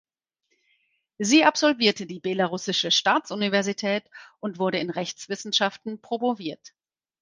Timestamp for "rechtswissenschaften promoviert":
4.89-6.73